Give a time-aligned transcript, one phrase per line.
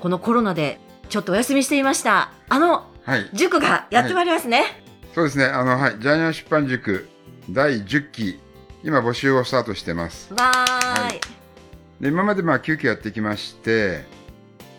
[0.00, 4.82] このコロナでちょっとお休みしていましたあのはい、塾がやってまいりますね、
[5.14, 5.46] そうですね。
[5.46, 7.08] あの、はい、ジャイアン出版塾
[7.48, 8.38] 第10期、
[8.84, 10.32] 今募集をスタートしてます。
[10.34, 11.20] わーい、はい
[12.00, 14.04] で、今までまあ9期やってきまして、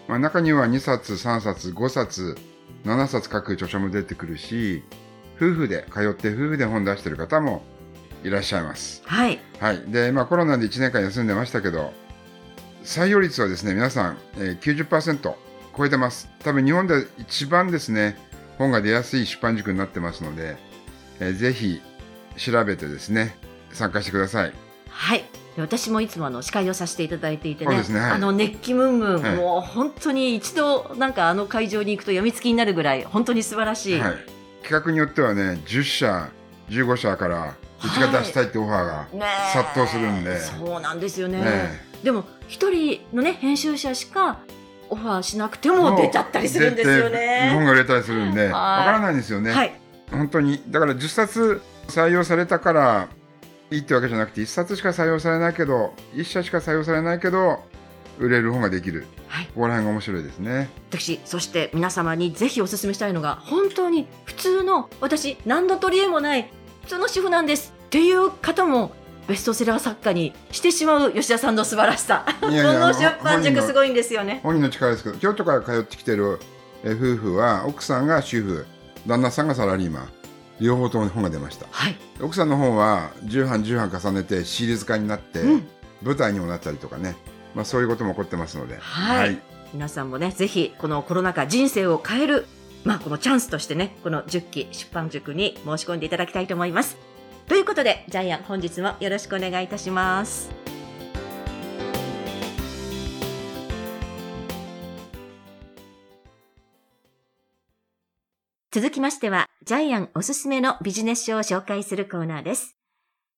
[0.07, 2.37] まあ中には2冊、3冊、5冊、
[2.85, 4.83] 7冊書く著書も出てくるし、
[5.35, 7.63] 夫婦で通って夫婦で本出してる方も
[8.23, 9.01] いらっしゃいます。
[9.05, 9.81] はいはい。
[9.87, 11.91] で、まあコロナで1年間休んでましたけど、
[12.83, 15.33] 採用率はですね、皆さん、えー、90%
[15.77, 16.29] 超えてます。
[16.39, 18.17] 多分日本で一番ですね、
[18.57, 20.57] 本が出やすい出版塾になってますので、
[21.19, 21.81] えーぜひ
[22.37, 23.35] 調べてですね、
[23.71, 24.53] 参加してください。
[24.89, 25.25] はい。
[25.55, 28.11] で私もいつもあの司会をさせていただいていてねねはい。
[28.11, 29.35] あの熱気ムンムン、はい。
[29.35, 34.39] もう本当に一度なんかあの会場に行くと読みつきになるぐらい本当に素晴らしい、はい。
[34.63, 36.29] 企画によってはね、10社、
[36.69, 39.07] 15社から、うちが出したいってオファーが、
[39.53, 40.39] 殺到するんで。
[40.39, 41.41] そうなんですよね。
[41.41, 44.39] ねでも一人のね編集者しか
[44.89, 49.51] オファーしなくても出ちゃったりするんですよ出て日本ねが売れたりするんで、わからないんですよね。
[49.51, 49.73] はい
[50.11, 50.61] 本当に。
[50.67, 53.09] だから10冊採用されたから
[53.71, 57.63] いいってわけじゃなくて、1冊しか採用されないけど、1社しか採用されないけど、
[58.17, 59.05] 売れる本ができる。
[59.27, 60.69] はいここら辺が面白いですね。
[60.89, 66.49] 私そして皆様にぜひお勧めしたいのが本当に普通の私何の取り柄もない
[66.81, 68.91] 普通の主婦なんですっていう方も
[69.29, 72.25] ベストセラー作家にしてしまう吉田さんの素晴らしさ。
[72.41, 74.41] いやいや この出版塾すごいんですよね。
[74.43, 76.39] 本人の力ですけど、京都から通ってきてる
[76.83, 78.65] え夫婦は、奥さんが主婦、
[79.05, 80.09] 旦那さんがサラリーマン。
[80.59, 81.67] 両方とも本が出ました。
[81.71, 85.67] はい、奥さんの本は10版10版重ねてシリーズ化になって、うん、
[86.03, 87.15] 舞台にもなったりとかね、
[87.55, 89.39] まあ、そういうことも起こってますので、はい。
[89.73, 92.45] 皆さんもねぜひこのコロナ禍人生を変える
[92.83, 96.97] まあこのチャンスとしてねこの10期出版塾に申し込んでいただきたいと思います
[97.49, 100.59] ということでジャイアン本日もよろしくお願いいたします
[108.71, 112.77] 続きましては、ジャイアンおすすめのビジネス書を紹介するコーナーです。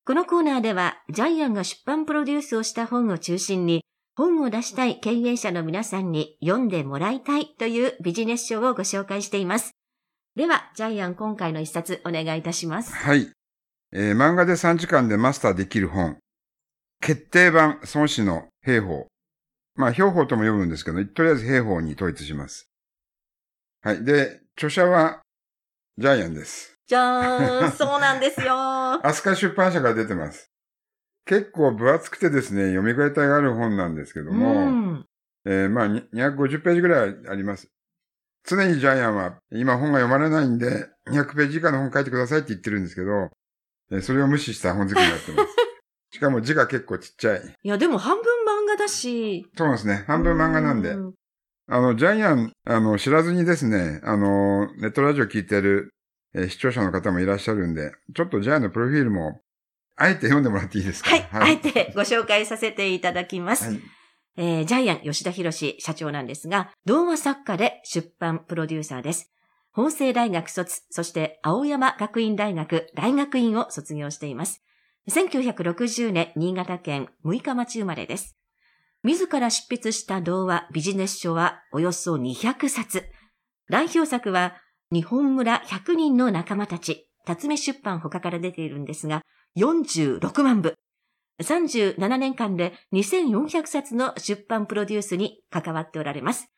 [0.05, 3.85] このコーナーでは、ジャイアンが出版プロデュースをした本を中心に、
[4.17, 9.71] 本を出したい経営者の皆さんに読んでもらいたいというビジネス書をご紹介しています。
[10.35, 12.94] では、ジャイアン今回の一冊お願いいたします。
[12.94, 13.31] はい。
[13.94, 16.18] えー漫画で3時間でマスターできる本。
[17.02, 19.07] 決定版孫子の兵法。
[19.75, 22.69] まあ、兵法とも呼ぶんですけど、とりあえず兵法に統一します。
[23.81, 24.03] はい。
[24.03, 25.22] で、著者は
[25.97, 26.74] ジャイアンです。
[26.88, 28.53] じゃーん、 そうなんですよ。
[29.06, 30.51] 飛鳥出版社から出てます。
[31.25, 35.06] 結構分厚くてですね、読み応えがある本なんですけども、うん
[35.46, 37.68] えーまあ、に250ページぐらいあります。
[38.44, 43.30] 常にジャイアンは、今本が読まれないんで、200ページ以下の本書いてくださいって言ってるんですけど、えー
[44.00, 45.56] それを無視した本作りになってます。
[46.16, 47.41] しかも字が結構ちっちゃい。
[47.63, 49.46] いや、でも半分漫画だし。
[49.57, 50.03] そうなんですね。
[50.07, 50.91] 半分漫画なんで。
[50.91, 51.13] う
[51.68, 55.94] あの、ジャイアン、あの、知らずにですね、あの、ネットラジオ聞いてる、
[56.34, 59.41] えー視聴者の方もいらっしゃるんで、ちょっとジャイアンのプロフィールも、
[59.96, 61.09] あえて読んでもらっていいですか？
[61.12, 63.66] はい、あえてご紹介させていただきます。
[63.66, 63.81] はい。
[64.38, 69.31] えージャイアン吉田博社長なんですが、童話作家で出版プロデューサーです。
[69.73, 74.61] 法政大学卒、そして青山学院大学大学院を卒業しています。
[75.09, 78.35] 1960年新潟県六日町生まれです。
[79.03, 83.05] 自ら執筆した童話ビジネス書はおよそ200冊。
[83.69, 84.57] 代表作は
[84.91, 89.21] 日本村100人の仲間たち、辰巳出版他から出ているんですが、
[89.57, 90.75] 46万部。
[91.41, 96.50] 37年間で2400冊の出版プロデュースに関わっておられます。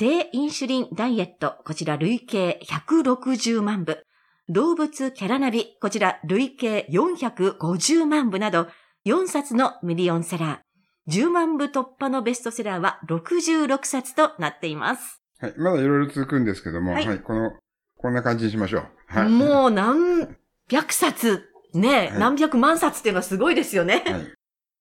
[0.00, 4.02] 低インシュリンダイエット、こちら累計160万部。
[4.48, 8.68] 動物キャラナビ、こちら累計450万部など、
[9.04, 11.12] 4冊のミリオンセラー。
[11.12, 15.20] 10万部突破のベストセラーは66冊となっています。
[15.38, 15.54] はい。
[15.58, 17.52] まだいろいろ続くんですけども、ははいい、この、
[17.98, 18.84] こんな感じにしましょう。
[19.06, 19.28] はい。
[19.28, 20.34] もう何
[20.70, 21.42] 百冊、
[21.74, 24.02] ね、はい何百万冊っていうのはすごいですよね。
[24.06, 24.32] はい。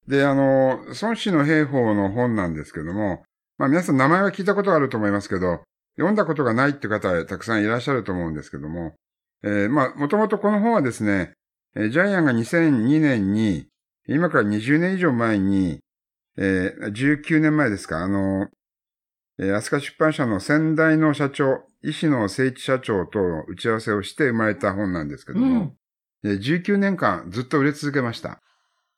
[0.07, 3.25] で、あの、孫子の兵法の本なんですけども、
[3.59, 5.61] まあ皆さん名前は聞いたことがあると思いますけど、
[5.97, 8.93] 読んだことがないって方はたくさんいらっしゃると思うんですけども、
[9.43, 11.33] えーまあ、もともとこの本はですね、
[11.75, 13.67] えージャイアンが2002年に、
[14.07, 15.79] 今から20年以上前に、
[16.37, 18.47] えー19年前ですか、あの、
[19.39, 25.75] えー、飛鳥出版社の先代の社長、石野誠一社長との打ち合わせをして生まれた本なんですけども、
[26.23, 28.41] うん、19年間ずっと売れ続けました。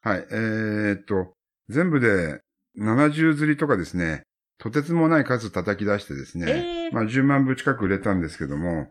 [0.02, 0.28] はい。
[0.31, 1.34] えー、っと、
[1.69, 2.42] 全部で
[2.80, 4.24] 70釣りとかですね、
[4.62, 8.90] とてつもない数叩き出してですね、えー、まあ10万部近く売れたんですけども、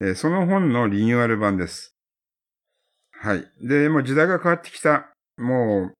[0.00, 1.94] えー、その本のリニューアル版です。
[3.12, 3.44] はい。
[3.60, 5.12] で、もう時代が変わってきた。
[5.36, 5.94] もう、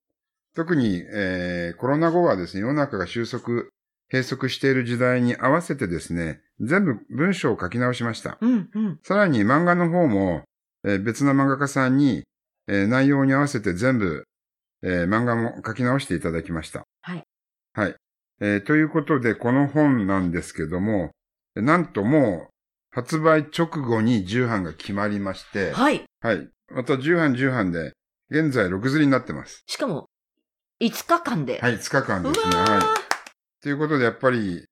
[0.56, 3.64] 特に、えー、コロナ後はですね、世の中が収束、
[4.10, 8.38] 閉塞している時代に合わせてですね、全部文章を書き直しました。
[8.40, 10.44] うんうん、さらに漫画の方も、
[10.82, 12.22] えー、別の漫画家さんに、
[12.68, 14.24] えー、内容に合わせて全部、
[14.82, 16.84] えー、漫画も書き直していただきました。
[17.02, 17.22] はい。
[17.74, 17.94] はい。
[18.40, 21.10] えー、ということで、この本なんですけども、
[21.54, 22.50] なんともう、
[22.90, 26.04] 発売直後に重版が決まりまして、はい。
[26.20, 26.48] はい。
[26.72, 27.92] また重版重版で、
[28.30, 29.62] 現在6釣りになってます。
[29.66, 30.08] しかも、
[30.80, 31.60] 5日間で。
[31.60, 32.56] はい、5日間ですね。
[32.56, 33.62] はい。
[33.62, 34.64] ということで、やっぱり、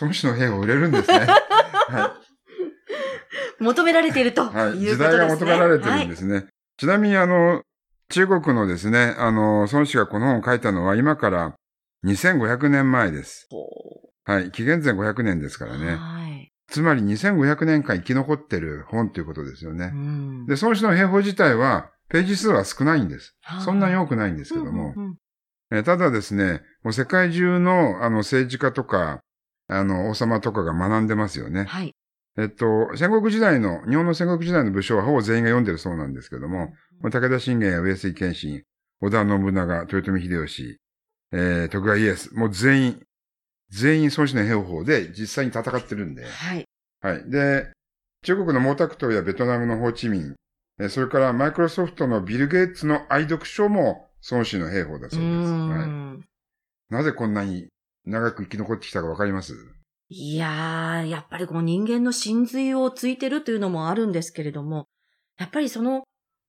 [0.00, 1.26] 孫子の兵を売れるんですね。
[1.26, 2.20] は
[3.60, 3.62] い。
[3.62, 4.76] 求められているということですね。
[4.76, 4.78] はい。
[4.78, 6.34] 時代が求められてるんですね。
[6.34, 6.46] はい、
[6.76, 7.62] ちなみに、あの、
[8.08, 11.56] 中国のですね、あの、孫子がこの本を書いたのは今から
[12.06, 13.48] 2500年前です。
[14.24, 14.50] はい。
[14.50, 15.96] 紀元前500年ですからね。
[15.96, 16.52] はい。
[16.68, 19.92] つまり2500年間生き残ってる本ということですよね。
[19.92, 23.36] うん、で、孫子の兵法自体は、ページ数は少ないんです。
[23.64, 24.94] そんなに多くないんですけども。
[24.96, 25.16] うんうんうん
[25.72, 29.20] えただですね、もう世界中のあの政治家とか、
[29.68, 31.64] あの王様とかが学んでますよね。
[31.64, 31.92] はい。
[32.38, 36.72] えっと、戦国時代の、日本の戦国時代の武将はほぼ全員が読んでるそうなんですけども、
[37.02, 38.62] 武田信玄や上杉謙信、
[39.00, 40.78] 織田信長、豊臣秀吉、
[41.38, 43.02] えー、徳川家康、もう全員、
[43.68, 46.24] 全員孫子の兵法で実際に戦ってるんで。
[46.24, 46.64] はい。
[47.02, 47.30] はい。
[47.30, 47.70] で、
[48.22, 50.34] 中国の毛沢東やベトナムのホーチミン、
[50.88, 55.52] それからマイクロソフトのビル・ゲイツの愛読書も孫子の兵法だそうです。
[55.52, 56.94] はい。
[56.94, 57.68] なぜこんなに
[58.06, 59.54] 長く生き残ってきたかわかります？
[60.08, 64.86] いやー、やっぱりこう人間の真髄をついてるというのもあるんですけれども、
[65.38, 66.04] やっぱりその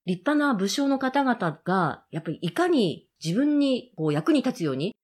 [0.06, 4.96] 立派な武将の方々が、やっぱりいかに自分にこう役に立つように、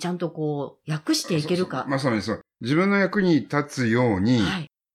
[0.00, 1.84] ちゃんとこう訳していけるか。
[1.88, 2.40] まさにそう。
[2.60, 4.40] 自分の役に立つように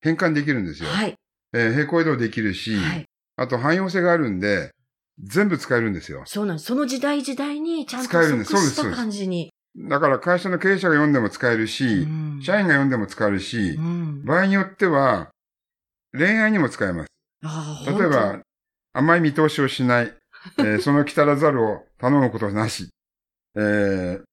[0.01, 0.89] 変換できるんですよ。
[0.89, 1.15] はい。
[1.53, 4.71] えー、平行移動できるし、はい、あと汎用性があるんで、
[5.19, 6.23] 全部使えるんですよ。
[6.25, 6.65] そうなんです。
[6.65, 8.51] その時代時代にちゃんと使えるんです。
[8.51, 8.75] そうです。
[8.75, 9.51] そう感じに。
[9.75, 15.29] だから会社の経営者が読んでも使えるし、うん、社員が読んでも使えるし、うん、場合によっては
[16.13, 17.09] 恋愛にも使えます。
[17.87, 18.41] 例えば、
[18.93, 20.13] 甘い見通しをしない、
[20.57, 22.89] えー、その来たらざるを頼むことなし、
[23.55, 24.23] えー、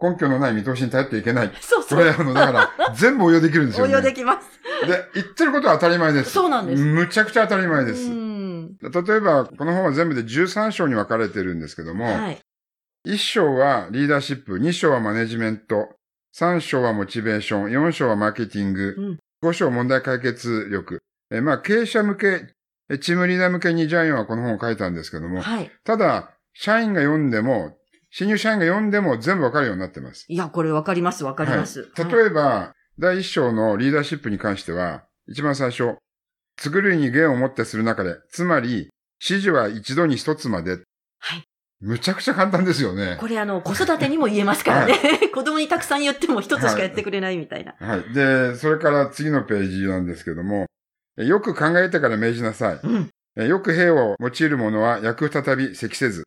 [0.00, 1.52] 根拠のない見通しに頼っていけない。
[1.60, 1.98] そうそう。
[1.98, 3.94] これ、あの、だから、 全部応用できるんですよ、ね。
[3.94, 4.48] 応用できます。
[4.86, 6.30] で、言ってることは当たり前です。
[6.30, 6.82] そうなんです。
[6.82, 8.10] むちゃくちゃ当たり前です。
[8.10, 12.40] 例えば、この本は全部で13章に分かれてるんですけども、はい、
[13.06, 15.96] 1章はリーダーシップ、2章はマネジメント、
[16.36, 18.94] 3章はモチベーション、4章はマーケティング、
[19.42, 21.00] うん、5章問題解決力。
[21.30, 22.54] えまあ、経営者向け、
[23.00, 27.76] チームリーダー向けにジャイアンはこの本を書いたんですけども、はい、ただ、社員が読んでも、
[28.10, 30.26] 新入社員が読んでも全部わかるようになってます。
[30.28, 31.90] いや、これわかります、わかります。
[31.96, 35.96] はい、例えば、第一章のリーダーシップに関しては、一番最初、
[36.58, 38.88] 作るに芸をもってする中で、つまり、
[39.20, 40.78] 指示は一度に一つまで。
[41.18, 41.44] はい。
[41.80, 43.16] むちゃくちゃ簡単ですよね。
[43.18, 44.92] これあの、子育てにも言えますからね。
[44.92, 47.98] はい、 子供にたくさん言っても一つしかやってくれないみたいな、はい。
[48.00, 48.14] はい。
[48.14, 50.66] で、それから次のページなんですけども、
[51.16, 52.80] よく考えてから命じなさい。
[53.36, 56.24] うん、よく兵を用いる者は役再び適せず。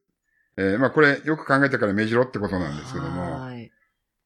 [0.57, 3.41] えー、まあこれよく考えてから命じろってことなんですけども。
[3.41, 3.71] はい。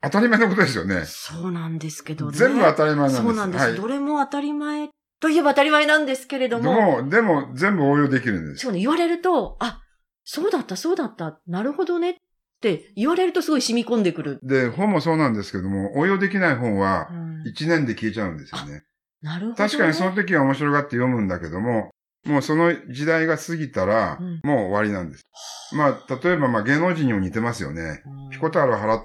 [0.03, 1.03] 当たり前のことですよね。
[1.05, 2.37] そうなんですけどね。
[2.37, 3.21] 全部当たり前なんです。
[3.21, 3.65] そうなんです。
[3.65, 4.89] はい、どれも当たり前
[5.19, 6.63] といえば当たり前なんですけれども。
[6.63, 8.63] でも、でも全部応用できるんです。
[8.63, 9.81] そうね、言われると、あ、
[10.23, 12.15] そうだった、そうだった、なるほどねっ
[12.61, 14.39] て言われるとすごい染み込んでくる。
[14.41, 17.09] で、本もそうなんですけども、応用できない本は
[17.45, 18.83] 1年で消えちゃうんですよね。
[19.21, 21.91] うん、なるほど、ね、確かにその時は面白がって読むんだけども、
[22.25, 25.23] もうその時代が過ぎたら、もう終わりなんです。
[25.71, 28.03] うん、まあ、例えばまあ芸能人にも似てますよね。
[28.31, 29.03] ピコ太郎はら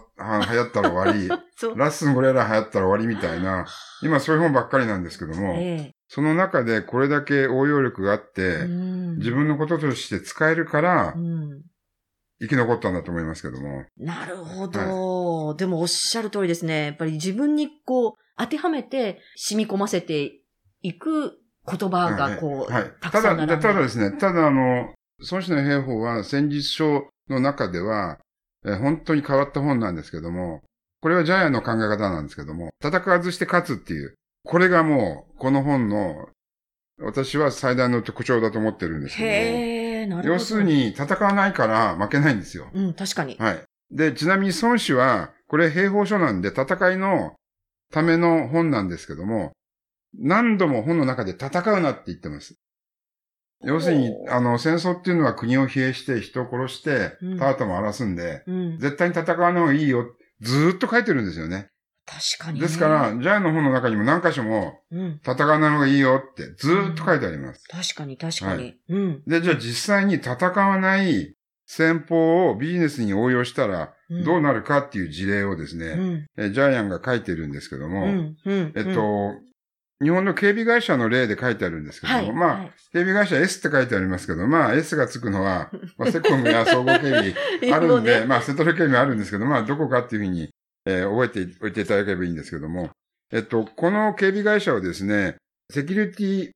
[0.52, 1.28] 流行ったら終わり、
[1.76, 3.66] ラッスンゴレラ流行ったら終わりみたいな、
[4.02, 8.66] 今そういう本ばっかりなんですけども、えその中でこれだけ応用力があって、
[9.16, 11.14] 自分のこととして使えるから、
[12.38, 13.84] 生き残ったんだと思いますけども。
[13.96, 14.78] なるほど、
[15.48, 16.86] はい、でもおっしゃる通りですね。
[16.86, 20.40] やっぱり自分にこう、当てはめて染み込ませて
[20.82, 24.94] いく言葉がこう、はい、はい、たただ、ただですね、ただあの、
[25.30, 28.18] 孫子の兵法は戦術書の中では、
[28.64, 30.62] え本当に変わった本なんですけども、
[31.00, 34.14] これはジャイアンの考え方なんですけども、戦わずして勝つっていう、
[34.44, 36.28] これがもう、この本の、
[36.98, 39.34] 私は最大の特徴だと思ってるんですけども。
[39.34, 40.34] へー、なるほど。
[40.34, 42.68] 要するに、戦わないから負けないんですよ。
[42.72, 43.36] うん、確かに。
[43.38, 43.62] はい。
[43.90, 47.34] で、ちなみに孫子は、これ兵法書なんで、戦いの
[47.92, 49.52] ための本なんですけども、
[50.18, 52.56] 何度も本の中で戦うなって言ってます。
[53.62, 58.78] 要するに、あの、戦争っていうのは国を疲弊して人を殺してうん、田畑も荒らすんで、うん。
[58.78, 60.06] 絶対に戦わない方がいいよ。
[60.40, 61.70] ずーっと書いてるんですよね。
[62.06, 62.66] 確かに、ね。
[62.66, 65.20] ですから、ジャイの本の中にも何箇所もうん。
[65.24, 67.64] 戦わない方がいいよってずーっと書いてあります。
[67.68, 68.76] 確かに、確かに。
[69.26, 71.34] で、じゃあ実際に戦わない
[71.66, 76.26] 戦法をビジネスに応用したらうんどうなるかっていう事例をですね、うん。
[76.38, 78.36] えジャイアンが書いてるんですけども、うん。
[78.44, 78.72] うん。
[78.76, 79.34] えっと、
[80.00, 82.32] 日本の警備会社の例で書いてあるんですけども、はい。
[82.32, 87.34] まあ、はい警備会社 S って書いてありますけど、まあ S がつくのは、 まあ、セコムや総合警備
[87.72, 90.50] あるんで、ねまあセトル警備あるんですけど、まあどこかっていうふうに、
[90.86, 92.90] えー覚えておいていただければいいんですけども、
[93.32, 95.36] えっと、この警備会社をですね、
[95.72, 96.50] セキュリティ、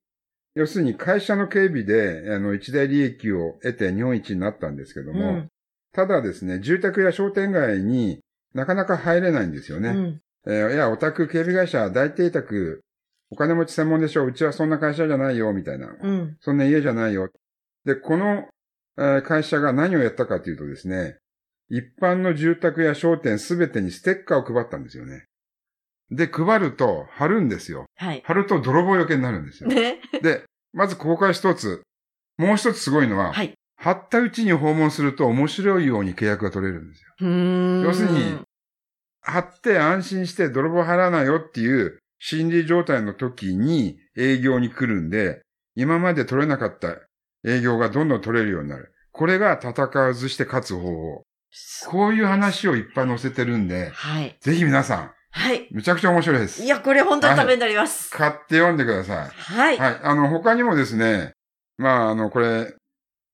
[0.60, 5.48] 要するに会社の警備で、あの、一大利益を得て日本一になったんですけども、うん
[5.92, 8.20] ただですね、住宅や商店街に
[8.54, 9.88] なかなか入れないんですよね。
[9.88, 10.20] うん。
[10.46, 12.80] えーいや、オタク警備会社、大邸宅、
[13.30, 14.28] お金持ち専門でしょう。
[14.28, 15.88] うちはそんな会社じゃないよ、みたいな。
[16.00, 16.36] うん。
[16.40, 17.28] そんな家じゃないよ。
[17.84, 18.46] で、この、
[18.98, 21.16] えー会社が何をやったかというとですね、
[21.68, 25.24] 一般の住宅や商店すべてにステッカーを配ったんですよね。
[26.12, 27.86] で、配ると、貼るんですよ。
[27.96, 28.22] はい。
[28.24, 29.70] 貼ると泥棒よけになるんですよ。
[29.70, 30.00] ね。
[30.22, 31.82] で、まずここから一つ。
[32.38, 33.52] もう一つすごいのは、はい。
[33.76, 37.26] 貼ったうちに訪問すると面白いように契約が取れるんですよ。
[37.26, 38.38] 要するに、
[39.22, 45.40] 貼って安心して泥棒入らないよっていう心理状態の時に営業に来るんで、
[45.74, 46.96] 今まで取れなかった
[47.46, 48.92] 営業がどんどん取れるようになる。
[49.12, 51.22] これが戦わずして勝つ方法。
[51.88, 54.36] こういう話をいっぱい載せてるんで、はい。
[54.40, 55.60] ぜひ皆さはい。
[55.72, 56.68] ん、めちゃくちゃ面白いですい。
[56.68, 58.10] や、これ本当にためになります。
[58.10, 59.76] 買って読んでくださはい。
[59.76, 59.78] い。
[59.78, 60.00] はい。
[60.02, 61.32] あの、他にもですね、
[61.78, 62.74] まあ、あの、これ、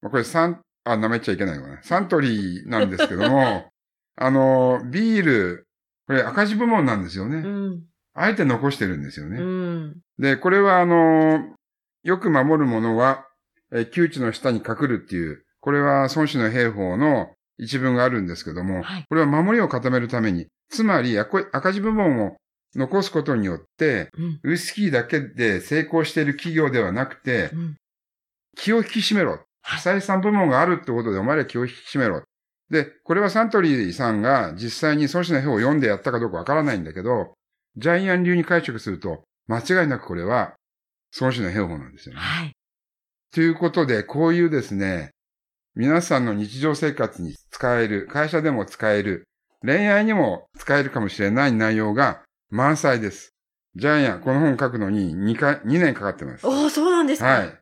[0.03, 1.83] まあこれサン、あ、舐めちゃいけないのかな。
[1.83, 3.71] サントリーなんですけども、
[4.17, 5.67] あの、ビール、
[6.07, 7.39] これ赤字部門なんですよね。
[7.39, 7.83] うん。
[8.15, 9.41] あえて残してるんですようね。
[9.41, 9.97] ん。
[10.19, 11.55] で、これはあの、
[12.03, 13.27] よく守るものは、
[13.73, 22.37] えー窮地の下に隠るっていう、これは孫子の兵法の一文があるんですけども、はいこれは守りを固めるために、つまり赤赤字部門を
[22.75, 24.41] 残すことによって、うん。
[24.43, 27.77] ウイスキーだけで成功している企業ではなくて、うん。
[28.57, 29.33] 気を引き締めろ。
[29.33, 29.43] はい
[29.81, 32.23] 採算部門があるってことでお前ら気を引き締めろ。
[32.71, 37.35] で、これはサントリーさんが実際に孫子の兵を読んでやったかどうかわからないんだけど、
[37.77, 40.55] ジャイアン流に解釈すると、間違いなくこれは
[41.21, 42.21] 孫子の兵法なんですよね。
[42.21, 42.53] はい。
[43.33, 45.11] ということで、こういうですね、
[45.75, 49.29] 皆さんの日常生活に使える、会社でも使える、
[49.63, 53.35] 恋愛にも使えるかもしれない内容が満載です。
[53.75, 56.47] ジャイアン、この本書くのに2回、2年かかってます。
[56.47, 57.27] おー、そうなんですか。
[57.27, 57.47] はい。
[57.47, 57.53] は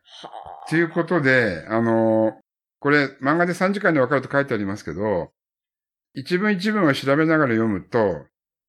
[0.68, 2.44] ということで、あのー
[2.84, 5.32] これ、漫画で3時間でわかると書いてありますけど、
[6.12, 8.26] 一文一文を調べながら読むと、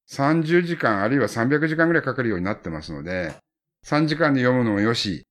[0.10, 3.36] 30時間あるいは300時間ぐらいかかるようになってますので、
[3.86, 5.26] 3時間で読むのもよし、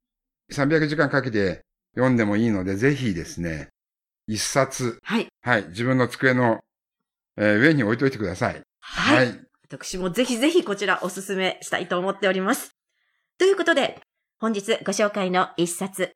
[0.52, 1.62] 300時間かけて
[1.94, 3.68] 読んでもいいので、ぜひですね、
[4.26, 5.28] 一冊、はい。
[5.40, 6.60] はい、自分の机の、
[7.37, 8.62] えー上に置いといてください。
[8.81, 9.41] はい。
[9.69, 12.76] 私もぜひぜひこちらおすすめしたいと思っております。
[13.38, 14.00] ということで、
[14.38, 16.12] 本日ご紹介の一冊、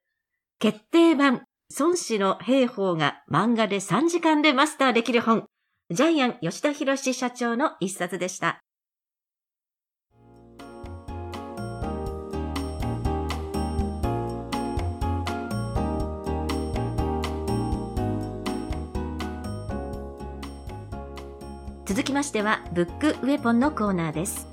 [0.58, 1.42] 決定版、
[1.78, 5.46] 孫子の兵法が漫画で3時間でマスターできる本、
[5.90, 8.60] ジャイアン吉田博社長の一冊でした。
[21.98, 24.46] 続きましては、ブックウェポンのコーナーです。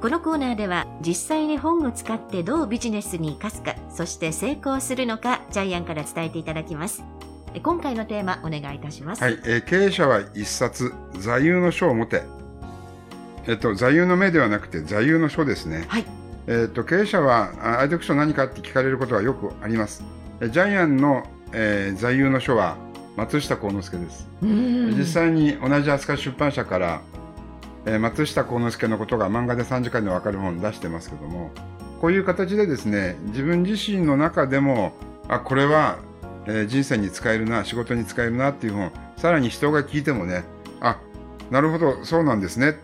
[0.00, 7.04] このコーナーでは、実際に本を使ってどうビジネスに活かすか、そして成功するのか、ジャイアンから伝えていただきます。
[7.52, 9.22] え今回のテーマ、お願いいたします。
[9.22, 12.22] はい、えー経営者は一冊、座右の書を持て。
[13.46, 15.84] えっと、座右の目ではなくて座右の書ですね。
[15.88, 16.06] はい。
[16.46, 20.02] えっと、経営者は、あ愛読書何かって聞かれることはよくあります。
[20.40, 22.78] えジャイアンの、えー座右の書は、
[23.16, 24.28] 松下幸之助です。
[24.42, 27.00] 実際に同じ飛鳥出版社から、
[27.86, 31.50] えー松下幸之助のことが漫画で3時間でわかる本出してますけども、
[32.00, 34.92] こういう形でですね、自分自身の中でも、
[35.28, 35.98] あ、これは、
[36.46, 40.44] えー人生に使えるな、仕事に使えるなっていう本、さらに人が聞いてもね、
[40.80, 40.98] あ、
[41.50, 42.74] なるほど、そうなんですねっ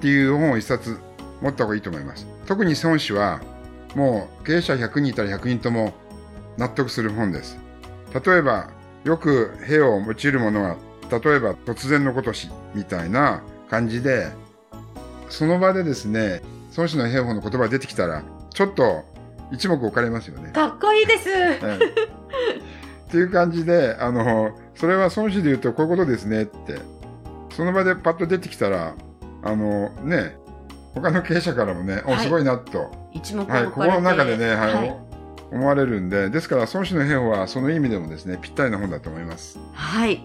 [0.00, 0.96] ていう本を一冊
[1.42, 2.26] 持った方がいいと思います。
[2.46, 3.40] 特に孫子は、
[3.94, 5.92] もう経営者100人いたら100人とも
[6.56, 7.58] 納得する本です。
[8.24, 8.70] 例えば、
[9.06, 10.76] よく兵を用いるものは、
[11.10, 14.26] 例えば突然のことしみたいな感じで、
[15.28, 16.42] その場でですね、
[16.76, 19.04] 孫子の兵法の言葉が出てきたら、ちょっと
[19.52, 20.50] 一目置かれますよね。
[20.50, 21.30] かっこいいです。
[21.30, 21.78] ええ
[23.06, 26.80] っていう感じで、あの、それは孫子で言うとこういうことですねって、
[27.54, 28.96] その場でパッと出てきたら、
[29.44, 30.36] あのね、
[30.94, 35.05] 他の経営者からもね、はいお、すごいなと、一目置はい、かれて心の中でね、はい、はい。
[35.56, 39.58] お思われるんで、ですから、孫子の兵法はその意味でもですね、ぴったりな本だと思います。
[39.72, 40.20] はい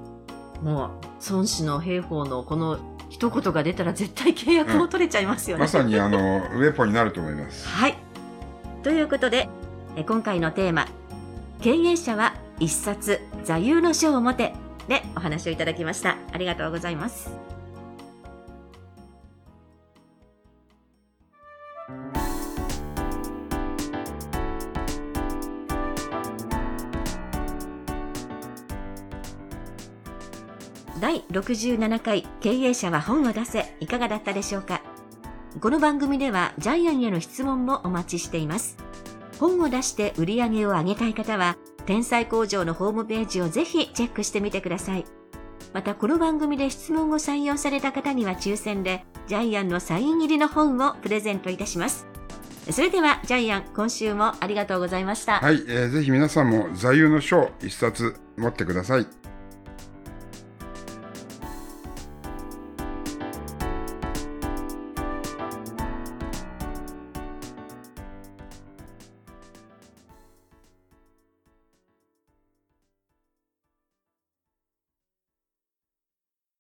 [0.62, 0.90] もう、
[1.32, 5.62] 孫子の兵法のこの一言が出たら絶対契約も取れちゃいますよね。
[5.62, 7.68] まさに、あの、ウェポンになると思います。
[7.68, 7.98] はい。
[8.84, 9.50] ということで、
[9.96, 10.88] え今回のテーマ、
[11.62, 14.54] 経営者は一冊座右の書を持て
[14.88, 16.18] でお話をいただきました。
[16.32, 17.32] ありがとうございます。
[31.32, 34.82] 67回経営者は本を出せいかがだったでしょうか？
[35.62, 38.78] この番組ではジャイアンへの質問もお待ちしています。
[39.40, 45.06] 本を出して売り上げを上げたい方は、天才工場のホームページをぜひチェックしてみてください。
[45.74, 52.06] またこの番組で質問を採用された方には抽選で、ジャイアンのサイン入りの本をプレゼントいたします。
[52.70, 55.40] それではジャイアン、今週もありがとうございました。
[55.40, 59.08] はい、えーぜひ皆さんも座右の書一冊持ってください。